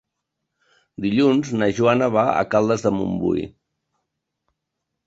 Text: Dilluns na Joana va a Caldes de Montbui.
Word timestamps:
Dilluns 1.05 1.51
na 1.61 1.69
Joana 1.81 2.09
va 2.17 2.25
a 2.33 2.43
Caldes 2.55 2.87
de 2.89 2.95
Montbui. 2.99 3.47